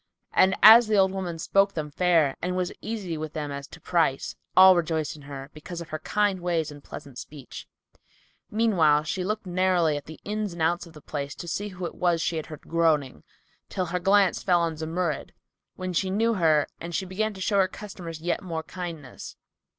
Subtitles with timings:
[0.33, 3.79] And as the old woman spoke them fair and was easy with them as to
[3.79, 7.67] price, all rejoiced in her, because of her kind ways and pleasant speech.
[8.49, 11.85] Meanwhile, she looked narrowly at the ins and outs of the place to see who
[11.85, 13.23] it was she had heard groaning,
[13.69, 15.33] till her glance fell on Zumurrud,
[15.75, 19.35] when she knew her and she began to show her customers yet more kindness.